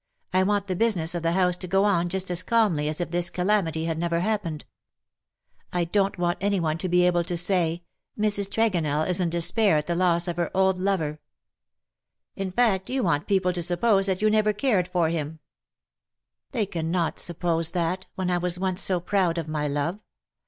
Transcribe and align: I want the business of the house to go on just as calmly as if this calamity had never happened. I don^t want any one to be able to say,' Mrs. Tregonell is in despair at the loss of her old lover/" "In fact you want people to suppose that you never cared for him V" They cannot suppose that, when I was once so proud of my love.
I 0.33 0.41
want 0.41 0.65
the 0.65 0.75
business 0.75 1.13
of 1.13 1.21
the 1.21 1.33
house 1.33 1.55
to 1.57 1.67
go 1.67 1.83
on 1.83 2.09
just 2.09 2.31
as 2.31 2.41
calmly 2.41 2.89
as 2.89 2.99
if 2.99 3.11
this 3.11 3.29
calamity 3.29 3.85
had 3.85 3.99
never 3.99 4.21
happened. 4.21 4.65
I 5.71 5.85
don^t 5.85 6.17
want 6.17 6.39
any 6.41 6.59
one 6.59 6.79
to 6.79 6.89
be 6.89 7.05
able 7.05 7.23
to 7.25 7.37
say,' 7.37 7.83
Mrs. 8.19 8.49
Tregonell 8.49 9.07
is 9.07 9.21
in 9.21 9.29
despair 9.29 9.77
at 9.77 9.85
the 9.85 9.93
loss 9.93 10.27
of 10.27 10.37
her 10.37 10.49
old 10.57 10.79
lover/" 10.79 11.19
"In 12.35 12.51
fact 12.51 12.89
you 12.89 13.03
want 13.03 13.27
people 13.27 13.53
to 13.53 13.61
suppose 13.61 14.07
that 14.07 14.23
you 14.23 14.31
never 14.31 14.53
cared 14.53 14.87
for 14.87 15.09
him 15.09 15.33
V" 15.33 15.37
They 16.53 16.65
cannot 16.65 17.19
suppose 17.19 17.73
that, 17.73 18.07
when 18.15 18.31
I 18.31 18.39
was 18.39 18.57
once 18.57 18.81
so 18.81 18.99
proud 18.99 19.37
of 19.37 19.47
my 19.47 19.67
love. 19.67 19.99